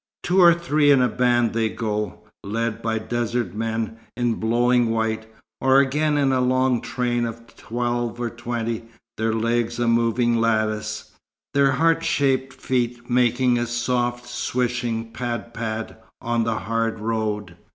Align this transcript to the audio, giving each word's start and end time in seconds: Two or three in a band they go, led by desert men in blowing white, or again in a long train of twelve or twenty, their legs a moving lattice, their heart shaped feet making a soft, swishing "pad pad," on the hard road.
Two 0.23 0.39
or 0.41 0.51
three 0.55 0.89
in 0.89 0.99
a 0.99 1.07
band 1.07 1.53
they 1.53 1.69
go, 1.69 2.21
led 2.43 2.81
by 2.81 2.97
desert 2.97 3.53
men 3.53 3.99
in 4.17 4.33
blowing 4.33 4.89
white, 4.89 5.31
or 5.59 5.79
again 5.79 6.17
in 6.17 6.31
a 6.31 6.41
long 6.41 6.81
train 6.81 7.23
of 7.23 7.45
twelve 7.55 8.19
or 8.19 8.31
twenty, 8.31 8.85
their 9.17 9.31
legs 9.31 9.77
a 9.77 9.87
moving 9.87 10.37
lattice, 10.41 11.11
their 11.53 11.73
heart 11.73 12.03
shaped 12.03 12.51
feet 12.53 13.11
making 13.11 13.59
a 13.59 13.67
soft, 13.67 14.25
swishing 14.25 15.11
"pad 15.13 15.53
pad," 15.53 15.97
on 16.19 16.45
the 16.45 16.57
hard 16.57 16.99
road. 16.99 17.55